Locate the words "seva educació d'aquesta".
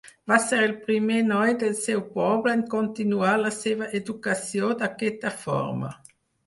3.61-5.39